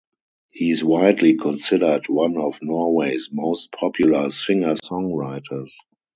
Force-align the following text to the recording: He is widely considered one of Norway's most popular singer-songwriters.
He 0.51 0.71
is 0.71 0.83
widely 0.83 1.35
considered 1.37 2.09
one 2.09 2.35
of 2.35 2.57
Norway's 2.63 3.29
most 3.31 3.71
popular 3.71 4.31
singer-songwriters. 4.31 5.73